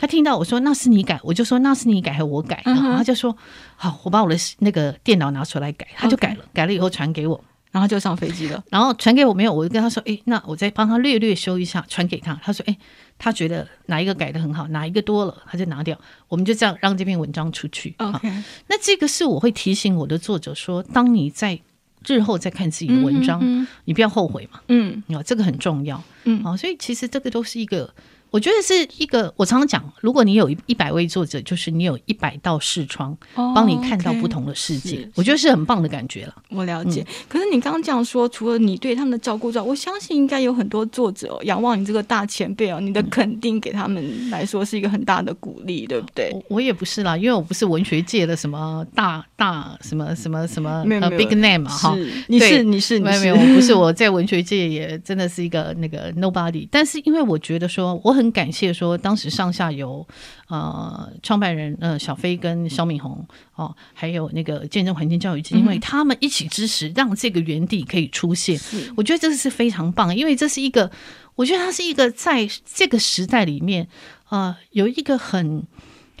[0.00, 2.62] 他听到我说那是你改，我就说那是你改还是我改？
[2.64, 3.36] 然后他就说
[3.76, 8.64] 好，我把我的那个电脑拿出来改，他就改了，改了以后传给我，然后就上飞机了。
[8.70, 12.34] 然后传给我没有，我就跟他说，哎，那我再帮他略略修一下，传给他。
[12.42, 12.76] 他说，哎，
[13.18, 15.98] 他觉得哪一个改的很好，哪一个多了，他就拿掉。
[16.28, 17.94] 我们就这样让这篇文章出去。
[17.98, 18.28] OK，
[18.68, 21.60] 那这个是我会提醒我的作者说，当你在。
[22.08, 24.58] 日后再看自己的文章，嗯嗯嗯、你不要后悔嘛。
[24.68, 26.02] 嗯，啊，这个很重要。
[26.24, 27.92] 嗯，好，所以其实这个都是一个。
[28.30, 36.34] 我觉得是一个，我常常讲，如果你有一百位作者，就是你有一百道视窗，帮你看到不同的世界，我觉得是很棒的感觉了。
[36.50, 37.04] 我了解。
[37.28, 46.32] 可是你刚刚这样说，除了你对他们的照顾之外，我相信应该有很多作者仰望你这个大前辈哦，你的肯定给他们来说是一个很大的鼓励，对不对？
[46.48, 51.98] 我也不是啦，因为我不是文学界的什么大大什么什么什么 呃 big name 嘛哈。
[52.28, 58.19] 你是你是没有没有，我不是我在文学界也真的是一个那个 nobody，但是因为我觉得说我很。
[58.20, 60.06] 很感谢说，当时上下游
[60.48, 68.58] 呃创办人呃小飞跟肖敏红哦，还有那个见证环境教育基金会，嗯、他们一起支持，让这个园地可以出现。
[68.58, 70.90] 是我觉得这是非常棒，因为这是一个，
[71.34, 73.88] 我觉得它是一个在这个时代里面
[74.28, 75.66] 呃有一个很。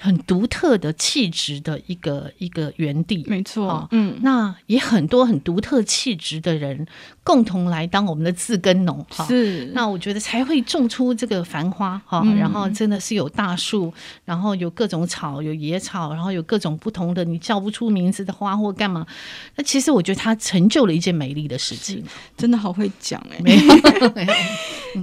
[0.02, 6.86] 很独特的气质的一个一个园地，没错，嗯，那也很多很独特气质的人
[7.30, 19.06] 共同来当我们的自耕农，哈，是，那我觉得才会种出这个繁花，哈，然后真的是有大树，然后有各种草，有野草，然后有各种不同的你叫不出名字的花或干嘛，
[19.54, 22.02] 那其实我觉得它成就了一件美丽的事情，
[22.36, 23.74] 真的好会讲哎，没有，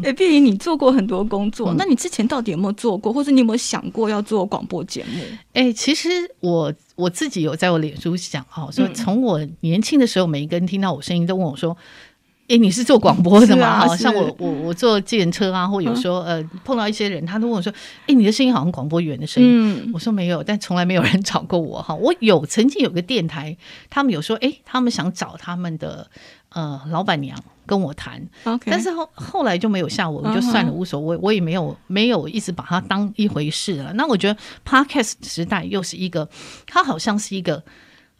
[0.04, 5.22] 哎， 碧莹，你做过很多工作，那你之前到底有没有做过，或者你有没有想过要做广播节目？
[5.54, 6.10] 哎、欸，其实
[6.42, 11.76] 我我自己有在我脸书讲哈，说从我年轻的时候，每一个人听到我声音都问我说
[12.48, 17.72] ：“哎、欸，你是做广播的吗？”啊、像我我我坐计程车啊，或有时候呃碰到一些人，他都问我说
[18.04, 19.86] ：“哎、欸，你的声音好像广播员的声音。
[19.86, 21.94] 嗯”我说没有，但从来没有人找过我哈。
[21.94, 23.58] 我有曾经有个电台，
[23.90, 26.10] 他们有说：“哎、欸，他们想找他们的
[26.50, 28.68] 呃老板娘。”跟我谈，Okay.
[28.68, 33.92] 但是后后来就没有下文，我就算了，无所谓，我也没有没有一直把它当一回事了。
[33.96, 36.30] 那我觉得 Podcast 时代又是一个，
[36.66, 37.62] 它好像是一个。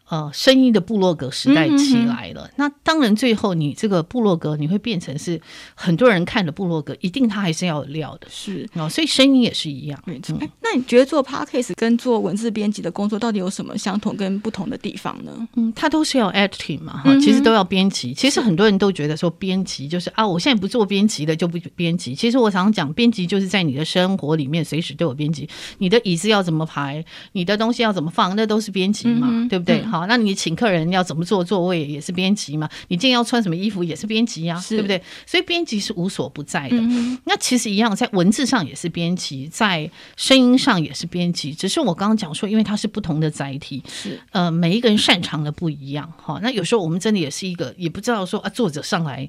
[0.08, 2.42] 呃，声音的部落格时代起来了。
[2.42, 5.40] 嗯、哼哼那当然，最后你这个部落格，你会变成是
[5.74, 8.26] 很多人看的部落格，一定它还是要有料的。
[8.30, 10.00] 是哦，所以声音也是一样。
[10.06, 10.36] 没错。
[10.40, 15.48] 嗯、那你觉得做 Podcast 跟做文字编辑的工作到底有什么相同跟不同的地方呢？
[15.56, 18.14] 嗯，它都是要 editing 嘛，哈，其实都要编辑。
[18.14, 22.14] 其实很多人都觉得说编辑就是啊，我现在不做编辑的就不编辑。
[22.14, 25.46] 其实我常常讲，编辑就是在你的生活里面随时都有编辑。
[25.76, 29.82] 你的椅子要怎么排，你的东西要怎么放，那都是编辑嘛，嗯、对不对？
[29.82, 29.97] 哈、嗯。
[29.98, 32.68] 好，那你请客人要怎么坐座位也是编辑嘛？
[32.86, 35.02] 你今天要穿什么衣服也是编辑呀，是对不对？
[35.26, 36.76] 所以编辑是无所不在的。
[36.76, 41.52] 嗯、那其实一样，在文字上也是编辑，在声音上也是编辑。
[41.52, 46.12] 只是我刚刚讲说，因为它是不同的载体，是呃，每一个人擅长的不一样。
[46.16, 49.28] 哈，那有时候我们真的也是一个，也不知道说啊，作者上来，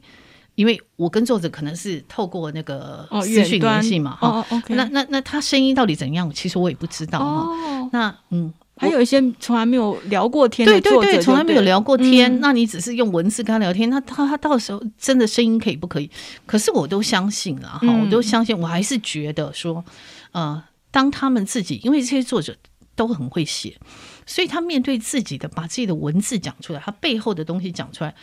[0.56, 4.46] 因为我跟作者可能是透过那个视讯联系嘛，哈、哦。
[4.50, 6.32] 哦 okay、那那那他声音到底怎样？
[6.32, 7.26] 其实我也不知道哈。
[7.26, 8.54] 哦、那嗯。
[8.80, 12.34] 还有一些从来没有聊过天的作者，对对对，从来没有聊过天。
[12.34, 16.10] 嗯、那你只是用文字跟他聊天，那他他到时候真的声音可以不可以？
[16.46, 19.84] 可是我都相信了哈，嗯、我都相信，我还是觉得说，
[20.32, 22.56] 呃，当他们自己，因为这些作者
[22.96, 23.78] 都很会写，
[24.26, 28.15] 所以他面对自己的，把自己的文字讲出来，他背后的东西讲出来。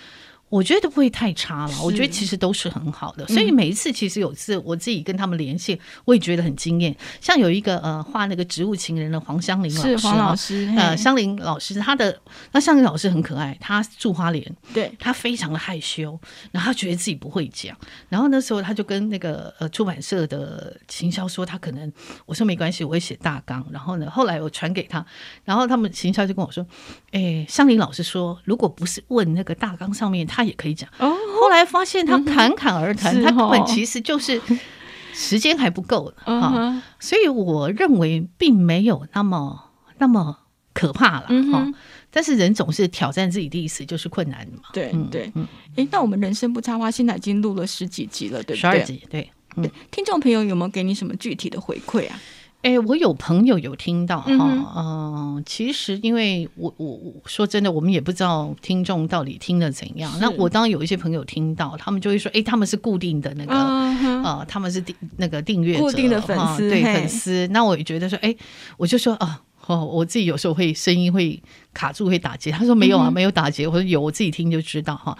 [0.48, 6.94] 我觉得不会太差了，我觉得其实都是很好的，所以每一次其实有次我自己跟他们连线，我也觉得很惊艳。
[7.20, 12.16] 像有一个呃画那个植物情人的黄香林老师，黄老师，呃香林老师，他的
[12.52, 16.16] 那香林老师很可爱，他住花莲，对，他非常的害羞，
[16.52, 17.76] 然后他觉得自己不会讲，
[18.08, 21.92] 然后那时候他就跟那个呃出版社的行销说他可能，
[22.24, 25.04] 我说没关系，我会写大纲，然后呢后来我传给他，
[25.44, 26.64] 然后他们行销就跟我说，
[27.10, 30.35] 哎，香林老师说，如果不是问那个大纲上面他。
[30.36, 34.38] 他也可以讲，后来发现他侃侃而谈，他根本其实就是
[35.14, 36.58] 时间还不够哈、uh huh.
[36.58, 40.40] 哦，所以我认为并没有那么那么
[40.74, 41.60] 可怕了哈。
[41.60, 41.74] Uh.
[42.10, 44.64] 但是人总是挑战自己的意思，就是困难的嘛。
[44.74, 48.60] 对对，嗯，哎、嗯，那我们人生不插花现在已经录了十几集了，对不对？
[48.60, 49.30] 十二集，对。
[49.56, 52.20] 嗯、对，听众朋友有没有给你什么具体的回馈啊？
[52.66, 60.12] 哎，我有朋友有听到哈，嗯，呃，其实因为我我我说真的，我们也不知道听众到底听的怎样。
[60.20, 67.46] 那我当然有一些朋友听到，他们就会说，哎，他们是固定的那个，嗯、呃，他们是订那个订阅者，固定的粉丝，呃、对粉丝。
[67.52, 68.34] 那我也觉得说，哎，
[68.76, 69.42] 我就说啊。
[69.66, 71.42] 哦，我自己有时候会声音会
[71.74, 72.50] 卡住，会打结。
[72.52, 73.66] 他说没有啊，没有打结。
[73.66, 75.16] 我说有，我自己听就知道哈。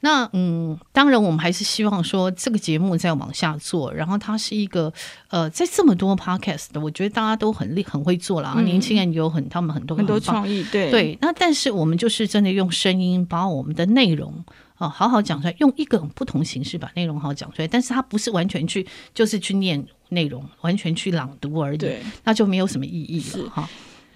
[0.00, 3.92] 那嗯，当然我们还是希望说这个节目再往下做。
[3.92, 4.92] 然后它是一个
[5.28, 8.52] 呃，在这么多 podcast 的，我觉得大家都很厉很会做了。
[8.56, 11.18] 嗯、年轻人有很他们很多很，很多创意，对对。
[11.22, 17.66] 那但是我们就是真的用声音把我们的内容啊好好讲出来，用一个不同形式把内容好好讲出来。
[17.66, 23.68] 但是它不是完全去就是去念内容，完全去朗读而已，那就没有什么意义了哈。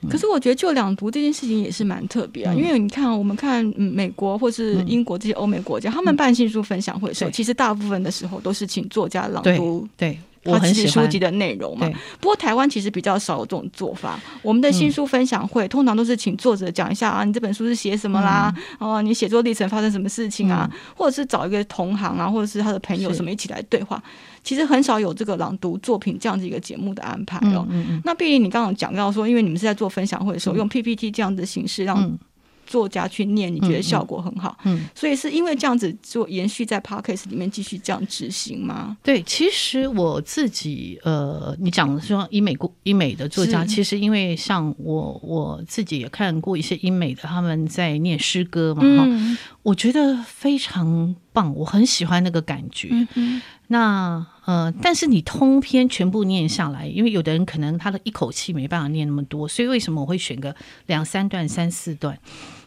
[0.08, 9.86] 可是我觉得就朗读这件事情也是蛮特别啊，嗯、因为你看，我们看美国或是英国这些欧美国家，嗯、他们办新书分享会的时候，对其实大部分的时候都是请作家朗读。
[9.96, 10.18] 对。
[10.42, 11.86] 对他其实书籍的内容嘛，
[12.18, 14.18] 不过台湾其实比较少有这种做法。
[14.40, 18.50] 我们的新书分享会、嗯、通常都是请作者讲一下啊，你这本书是写什么啦？
[18.78, 20.66] 嗯、哦，你写作历程发生什么事情啊？
[20.72, 24.02] 嗯、或者是找一个同行啊，或者是他的朋友什么一起来对话。
[24.42, 27.66] 是其实很少有这个朗读作品这样子一个节目的安排哦。
[27.70, 32.00] 嗯嗯嗯，那毕竟你刚刚讲到说，因为你们是在做分享会的时候，嗯、用 PPT 这样的形式让。
[32.02, 32.18] 嗯
[32.66, 38.96] 作家去念，你觉得效果很好，嗯，嗯，所以是因为这样子做延续在 Podcast 里面继续这样执行吗？
[39.02, 52.86] 对，其实我自己，呃，你讲的说英美国英美的作家，其实因为像我我自己也看过一些英美的，他们在念诗歌嘛，哈、嗯，我觉得非常棒，我很喜欢那个感觉。
[52.92, 60.56] 嗯哼那呃，但是你通篇全部念下来，因为有的人可能他的一口气没办法念那么多，所以为什么我会选个
[60.86, 62.18] 两三段、三四段？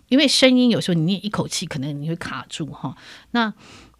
[0.07, 2.95] 因为声音有时候你念一口气，可能你会卡住哈。
[3.31, 3.53] 那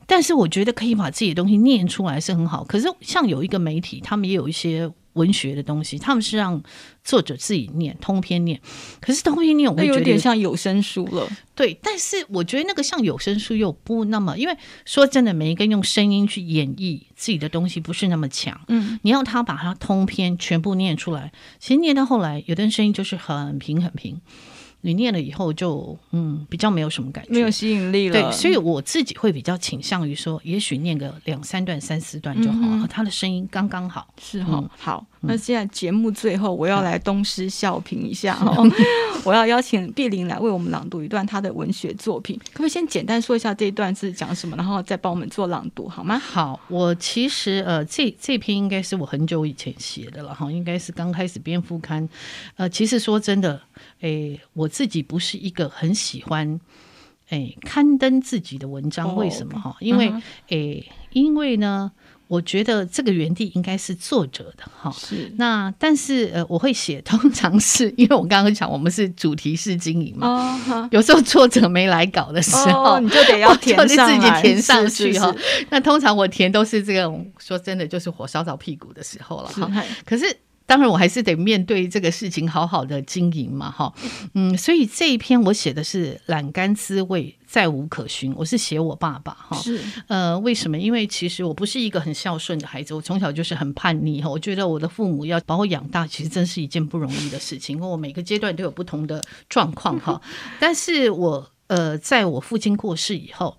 [0.06, 2.63] 但是我觉得可以把自己的东西念出来是很好。
[2.63, 6.62] 可是像有一个媒体，他们也有一些文学的东西，他们是让
[7.04, 8.60] 作者自己念通篇念。
[8.99, 11.28] 可是通篇念我会觉得有点像有声书了。
[11.56, 18.60] 对，但是我觉得那个像有声书又不那么，因为说真的，每一个用声音去演绎自己的东西不是那么强。
[18.67, 24.19] 嗯，你要他把它通篇全部念出来，其实念到后来，有的人声音就是很平很平。
[24.86, 28.22] 你念了以后就嗯比较没有什么感觉，没有吸引力了。
[28.22, 34.13] 对，所以我自己会比较倾向于说，也许念个两三段、三四段就好，嗯、他的声音刚刚好。
[34.22, 35.06] 是哈、哦，嗯、好。
[35.26, 38.56] 那现在节目最后，我要来东施效颦一下哈，
[39.24, 42.38] 我要邀请碧玲来为我们朗读一段她的文学作品。
[42.52, 46.20] 可不可以先简单说一下这一段是讲什么，然后再帮我们做朗读好吗？
[46.20, 52.08] 好，我其实呃这这篇应该是我很久以前写的了哈，应该是刚开始编副刊。
[52.58, 53.62] 呃，其实说真的，
[54.02, 56.60] 诶，我自己不是一个很喜欢
[57.30, 59.76] 诶刊登自己的文章，为什么哈？
[59.80, 60.14] 因为
[60.50, 61.92] 诶，因为呢。
[62.34, 70.28] 我觉得这个原地应该是作者的哈，是那但是呃，我会写，通常是因为我刚刚讲我们是主题式经营嘛，
[70.67, 75.32] 哦、有时候作者没来稿的时候，哦、你就得要填上自己填上去哈。
[75.69, 79.69] 那通常我填都是这种，说真的就是火烧着屁股的时候了哈。
[80.04, 80.26] 可是。
[80.65, 83.93] 当然，我还是得面对这个事情，好好的经营嘛，哈，
[84.34, 88.34] 嗯，所以这一篇我写的是榄甘滋味，再无可寻。
[88.36, 90.76] 我是写我爸爸，哈，是，呃，为什么？
[90.76, 100.20] 因为其实我不是一个很孝顺的孩子，我从小就是很叛逆，哈，我觉得我的父母要把我养大，其实真是一件不容易的事情，因为我每个阶段都有不同的状况，哈。
[100.60, 103.56] 但是我，呃，在我父亲过世以后，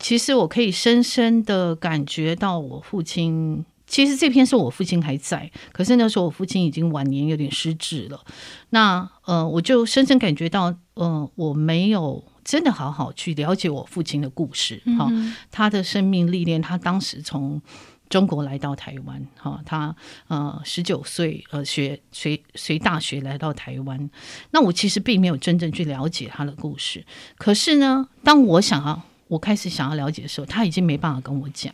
[0.00, 3.64] 其实我可以深深的感觉到我父亲。
[3.86, 8.20] 其实这篇是我父亲还在，可是那时候我父亲已经晚年有点失智了。
[8.68, 17.60] 那呃，我就深深感觉到，呃，我没有真的好好去了解我父亲的故事，哈、嗯哼哦，他的生命历练，他当时从
[18.08, 19.94] 中国来到台湾，哈、哦，他
[20.28, 24.08] 呃十九岁呃学随随大学来到台湾，
[24.52, 27.04] 那我其实并没有真正去了解他的故事。
[27.36, 29.02] 可是呢，当我想要。
[29.28, 31.72] 我开始想要了解的时候，他已经没办法跟我讲，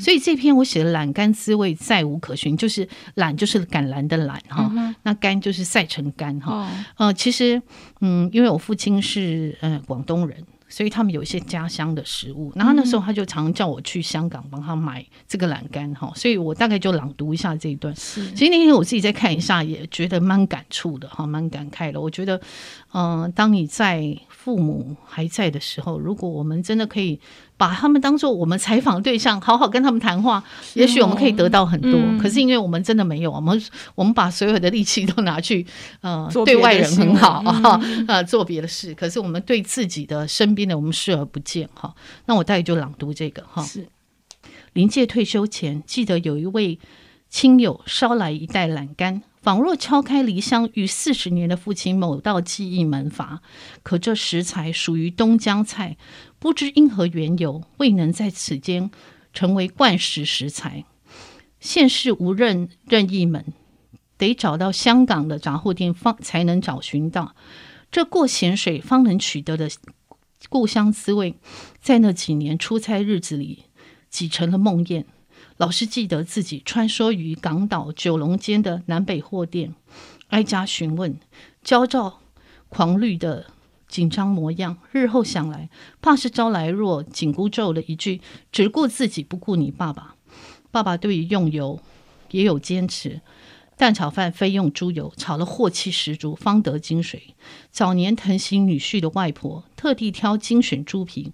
[0.00, 7.62] 所以这篇我写的懒干滋味再无可寻，就是懒就是橄榄的懒哈，嗯、那干就是晒成干哈，哦、呃，其实
[8.00, 10.36] 嗯，因为我父亲是呃广东人。
[10.68, 17.94] 所以他们有一些家乡的食物，然后那时候他就常叫我去香港帮他买这个栏杆哈，所以我大概就朗读一下这一段。
[17.94, 22.00] 其实那天我自己再看一下，也觉得蛮感触的哈，蛮感慨的。
[22.00, 22.36] 我觉得，
[22.92, 27.20] 嗯、呃，当你在父母还在的时候，如果我们真的可以
[27.56, 30.42] 把他们当做我们采访对象，好好跟他们谈话，
[30.74, 31.92] 也许我们可以得到很多。
[31.94, 33.60] 嗯、可是因为我们真的没有，我们
[33.94, 35.66] 我们把所有的力气都拿去
[36.02, 38.94] 呃对外人很好啊， 呃做别的事。
[38.94, 41.94] 可是我们对自己的身边的我们视而不见哈。
[42.26, 43.62] 那我待会就朗读这个哈。
[43.62, 43.86] 是
[44.74, 46.78] 临界退休前，记得有一位
[47.30, 49.22] 亲友捎来一袋榄柑。
[49.40, 53.40] 仿若敲开离乡逾四十年的父亲某道记忆门阀，
[53.84, 55.96] 可这食材属于东江菜，
[56.46, 58.92] 不知因何缘由，未能在此间
[59.32, 60.84] 成为惯食食材。
[61.58, 63.52] 现世无任任意门，
[64.16, 67.34] 得找到香港的杂货店方才能找寻到。
[67.90, 69.68] 这过咸水方能取得的
[70.48, 71.34] 故乡滋味，
[71.80, 73.64] 在那几年出差日子里，
[74.08, 75.04] 挤成了梦魇。
[75.56, 79.74] 老是记得自己穿梭于港岛九龙间的南北货店，
[80.28, 81.18] 挨家询问，
[81.64, 82.20] 焦躁
[82.68, 83.46] 狂虑的
[83.88, 84.78] 紧张模样。
[84.92, 85.70] 日后想来，
[86.00, 88.20] 怕是招来若紧箍咒了一句
[88.52, 90.16] ：“只顾自己，不顾你爸爸。”
[90.70, 91.80] 爸爸对于用油
[92.30, 93.20] 也有坚持，
[93.76, 97.20] 蛋炒饭非用猪油，炒了镬气十足，方得精髓。
[97.70, 101.32] 早年疼惜女婿的外婆，特地挑精选猪皮，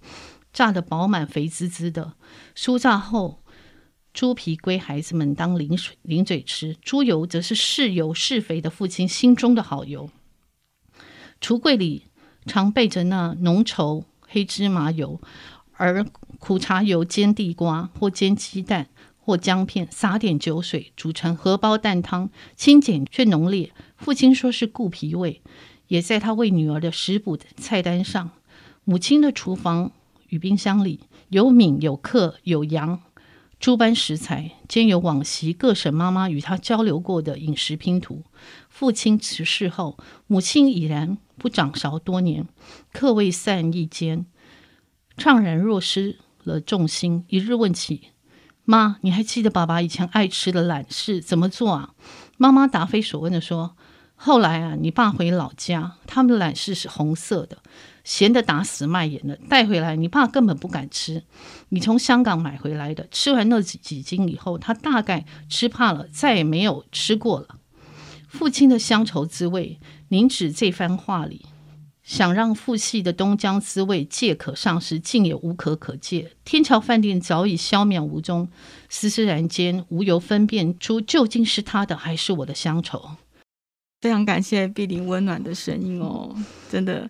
[0.53, 2.13] 炸得饱满肥滋滋的，
[2.55, 3.39] 酥炸后。
[4.13, 10.07] 猪皮归孩子们当零水零嘴吃，猪油则是是油是肥的父亲心中的好油。
[11.41, 12.03] 橱柜里
[12.45, 15.19] 常备着那浓稠黑芝麻油，
[15.73, 16.05] 而
[16.39, 18.87] 苦茶油煎地瓜或煎鸡蛋
[19.19, 23.71] 或姜片，撒点酒水煮成荷包蛋汤，清简却浓烈。
[23.95, 25.41] 父亲说是固脾胃，
[25.87, 28.31] 也在他为女儿的食补菜单上。
[28.83, 29.91] 母亲的厨房
[30.27, 33.01] 与冰箱里有闽有客有洋。
[33.63, 38.25] 诸般食材，兼有往昔各省妈妈与他交流过的饮食拼图。
[38.67, 39.97] 父亲辞世后，
[40.27, 42.45] 母亲已然不掌勺多年，
[42.91, 44.25] 客未散一间，
[45.15, 47.23] 怅然若失了重心。
[47.29, 48.09] 一日问起
[48.65, 51.93] 妈：“你还记得爸爸以前爱吃的懒事怎么做啊？”
[52.35, 53.77] 妈妈答非所问地说
[54.25, 57.57] ：“后来啊，你爸回老家，他们的榄是是红色的。”
[58.05, 61.23] 咸的打死卖盐的，带回来你爸根本不敢吃。
[61.67, 67.57] 你从香港买回来的，吃完那几几斤以后，他大概吃怕了，再也没有吃过了。
[68.29, 71.45] 父亲的乡愁滋味，您指这番话里，
[72.01, 76.31] 想让父系的东江滋味借可上市，竟也无可可借。
[76.45, 78.47] 天桥饭店早已消灭无踪，
[78.87, 83.17] 斯斯然间，无由分辨出究竟是他的还是我的乡愁。
[84.03, 86.35] 非常感谢碧玲温暖的声音哦，
[86.69, 87.09] 真的。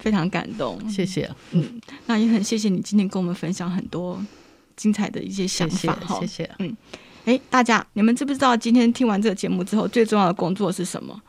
[0.00, 1.28] 非常感动，谢谢。
[1.50, 4.24] 嗯，那也很谢谢你今天跟我们分享很多
[4.76, 6.20] 精彩的一些想法哈。
[6.20, 6.48] 谢谢。
[6.60, 6.76] 嗯，
[7.24, 11.20] 哎，大家，你们知不知道今天听完这个节目之后，最重要的工作是什么？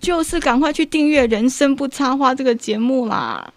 [0.00, 3.52] 就是赶快去订阅《人生不插花》这个节目啦！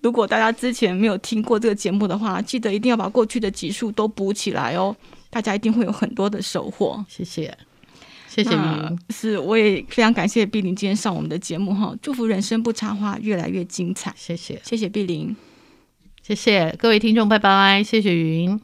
[0.00, 4.96] 如果大家之前没有听过这个节目的话，记得一定要把过去的集数都补起来哦，
[5.30, 7.04] 大家一定会有很多的收获。
[7.08, 7.56] 谢谢。
[8.34, 14.12] 谢谢你，是我也非常感谢碧玲今天上我们的节目哈，祝福人生不插花越来越精彩。
[14.16, 15.36] 谢谢，谢谢碧玲，
[16.20, 18.60] 谢谢各位听众，拜拜，谢谢云。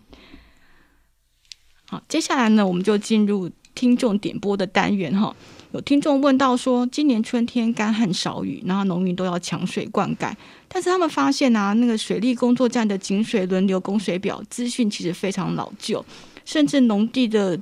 [1.86, 5.32] 好，接下来呢，我们就进入听众点播的单元哈。
[5.70, 10.34] 有听众问到说，今年春天干旱少雨，然后农民都要抢水灌溉，
[10.66, 16.04] 但是他们发现啊，那个水利工作站的井水轮流供水表资讯其实非常老旧，
[16.44, 17.56] 甚至农地的。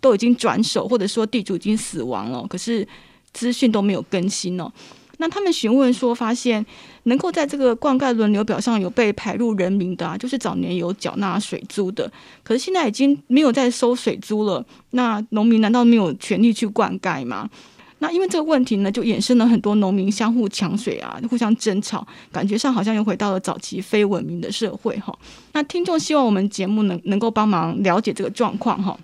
[0.00, 2.86] 都已经转手，或者说地主已经死亡了，可是
[3.32, 4.70] 资讯都没有更新哦。
[5.18, 6.64] 那他们询问说，发现
[7.02, 12.10] 能够在这个灌溉轮流表上有被排入人名的啊，就是早年有缴纳水租的，
[12.42, 14.64] 可是现在已经没有在收水租了。
[14.92, 17.50] 那农民难道没有权利去灌溉吗？
[17.98, 25.14] 那因为这个问题呢，就衍生了很多农民相互抢水啊，互相争吵，感觉上好像又回到了早期非文明的社会哈。
[25.52, 28.98] 那听众希望我们节目能能够帮忙了解这个状况哈。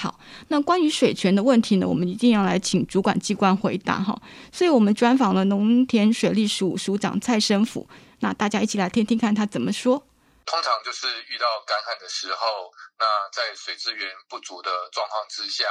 [0.00, 4.18] 好，那关于水权的问题呢，我们一定要来请主管机关回答哈。
[4.50, 7.86] 所以我们专访了农田水利署署长蔡生辅，
[8.20, 10.02] 那大家一起来听听看他怎么说。
[10.46, 15.68] 通常就是遇到干旱的时候，那在水资源不足的状况之下，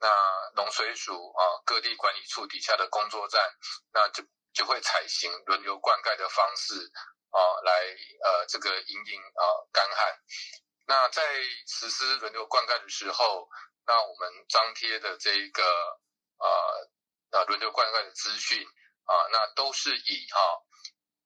[0.00, 0.08] 那
[0.56, 3.40] 农水署啊各地管理处底下的工作站，
[3.94, 6.74] 那就就会采行轮流灌溉的方式
[7.30, 7.70] 啊，来
[8.26, 9.42] 呃这个因应啊
[9.72, 10.18] 干旱。
[10.84, 11.22] 那在
[11.66, 13.48] 实施轮流灌溉的时候，
[13.86, 15.62] 那我们张贴的这一个
[16.38, 16.90] 呃
[17.30, 18.66] 呃轮流灌溉的资讯
[19.04, 20.58] 啊，那都是以哈、啊、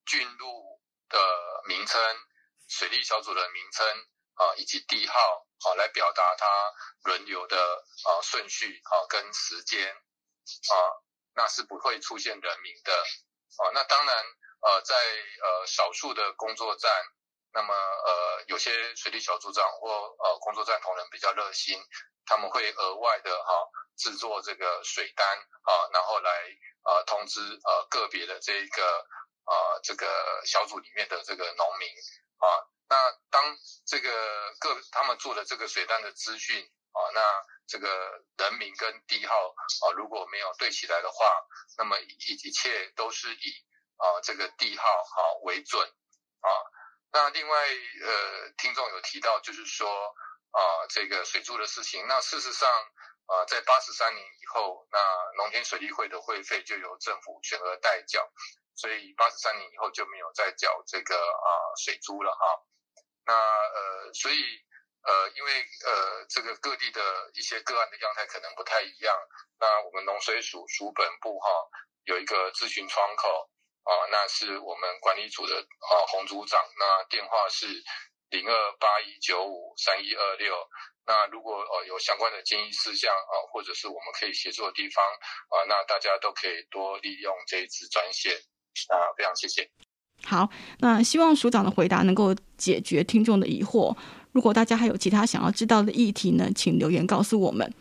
[0.05, 1.19] 圳路的
[1.67, 2.01] 名称、
[2.69, 3.87] 水利小组的名称
[4.35, 6.47] 啊以及地号啊来表达它
[7.05, 7.57] 轮流的
[8.05, 10.75] 啊顺序啊跟时间啊，
[11.35, 13.71] 那是不会出现人名的啊。
[13.73, 14.17] 那当然
[14.61, 16.93] 呃在呃少数的工作站。
[17.53, 21.81] 那么呃，有些水利小组长或呃工作站同仁比较热心，
[22.27, 25.27] 他们会额外的哈、制作这个水单
[25.63, 26.31] 啊，然后来
[26.85, 28.85] 呃通知呃个别的这一个
[29.47, 31.89] 呃这个小组里面的这个农民
[32.39, 32.69] 啊。
[32.89, 32.97] 那
[33.31, 34.11] 当这个
[34.61, 37.21] 各他们做的这个水单的资讯啊，那
[37.67, 37.89] 这个
[38.37, 41.27] 人名跟地号啊如果没有对起来的话，
[41.79, 43.65] 那么一一切都是以
[43.97, 45.89] 啊这个地号啊为准
[46.41, 46.51] 啊。
[47.13, 47.57] 那另外，
[48.05, 49.89] 呃，听众有提到，就是说，
[50.51, 52.07] 啊、这个水租的事情。
[52.07, 52.69] 那事实上，
[53.27, 54.99] 啊、在八十三年以后，那
[55.39, 58.29] 农田水利会的会费就由政府全额代缴，
[58.75, 61.49] 所以八十三年以后就没有再缴这个啊、
[61.79, 62.63] 水租了哈。
[63.25, 64.43] 那呃，所以
[65.03, 69.17] 呃，因为呃，这个各地的一些个案的样态可能不太一样，
[69.59, 71.49] 那我们农水署署本部哈
[72.05, 73.51] 有一个咨询窗口。
[73.87, 77.67] 啊，那是我们管理组的啊洪组长，那电话是
[78.31, 80.55] 零二八一九五三一二六。
[81.07, 85.05] 那如果呃有相关的建议事项啊，或者是我们可以协助的地方
[85.55, 88.35] 啊，那大家都可以多利用这一支专线
[88.91, 89.71] 啊，非常谢谢。
[90.25, 93.97] 好，那希望署长的回答能够解决听众的疑惑。
[94.33, 97.73] 如果大家还有其他想要知道的议题呢，请留言告诉我们。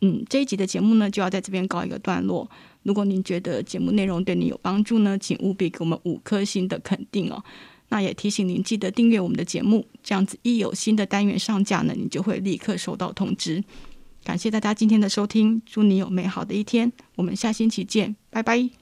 [0.00, 2.48] 嗯，这一集的节目呢，就要在这边告一个段落。
[2.82, 7.42] 如果您觉得节目内容对你有帮助呢，请务必给我们五颗星的肯定哦。
[7.88, 13.62] 那也提醒您记得订阅我们的节目，这样子一有新的单元上架呢，你就会立刻收到通知。
[14.24, 18.81] 感谢大家今天的收听，祝你有美好的一天，我们下星期见，拜拜。